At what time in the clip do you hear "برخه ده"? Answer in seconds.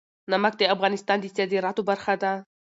1.89-2.33